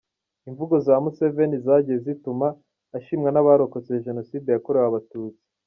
[0.49, 2.47] Imvugo za Museveni zagiye zituma
[2.97, 5.43] ashimwa n’abarokose Jenoside yakorewe Abatutsi.